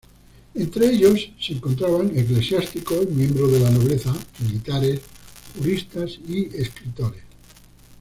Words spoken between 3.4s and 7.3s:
de la nobleza, militares, juristas y escritores.